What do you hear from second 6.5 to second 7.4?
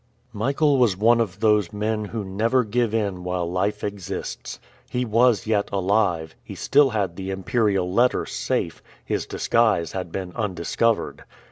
still had the